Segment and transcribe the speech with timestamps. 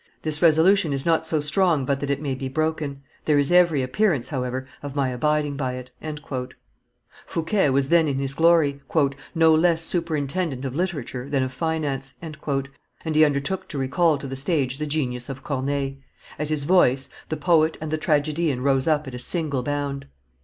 [0.23, 3.83] This resolution is not so strong but that it may be broken; there is every,
[3.83, 5.91] appearance, however, of my abiding by it."
[7.27, 8.79] Fouquet was then in his glory,
[9.35, 12.35] "no less superintendent of literature than of finance," and
[13.13, 15.97] he undertook to recall to the stage the genius of Corneille.
[16.39, 20.07] At his voice, the poet and the tragedian rose up at a single bound.